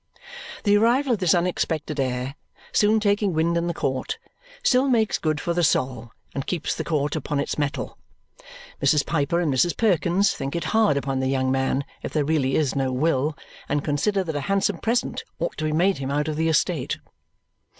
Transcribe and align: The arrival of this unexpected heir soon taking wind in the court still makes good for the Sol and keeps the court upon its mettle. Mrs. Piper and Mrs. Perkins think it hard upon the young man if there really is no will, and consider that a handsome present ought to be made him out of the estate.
The 0.63 0.75
arrival 0.77 1.11
of 1.13 1.19
this 1.19 1.35
unexpected 1.35 1.99
heir 1.99 2.33
soon 2.71 2.99
taking 2.99 3.33
wind 3.33 3.55
in 3.55 3.67
the 3.67 3.73
court 3.75 4.17
still 4.63 4.87
makes 4.87 5.19
good 5.19 5.39
for 5.39 5.53
the 5.53 5.63
Sol 5.63 6.11
and 6.33 6.47
keeps 6.47 6.73
the 6.73 6.83
court 6.83 7.15
upon 7.15 7.39
its 7.39 7.59
mettle. 7.59 7.99
Mrs. 8.81 9.05
Piper 9.05 9.39
and 9.39 9.53
Mrs. 9.53 9.77
Perkins 9.77 10.33
think 10.33 10.55
it 10.55 10.63
hard 10.73 10.97
upon 10.97 11.19
the 11.19 11.27
young 11.27 11.51
man 11.51 11.85
if 12.01 12.13
there 12.13 12.25
really 12.25 12.55
is 12.55 12.75
no 12.75 12.91
will, 12.91 13.37
and 13.69 13.83
consider 13.85 14.23
that 14.23 14.35
a 14.35 14.41
handsome 14.49 14.79
present 14.79 15.23
ought 15.37 15.55
to 15.59 15.65
be 15.65 15.71
made 15.71 15.99
him 15.99 16.09
out 16.09 16.27
of 16.27 16.35
the 16.35 16.49
estate. 16.49 16.97